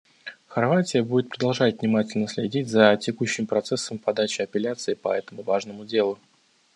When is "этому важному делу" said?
5.13-6.17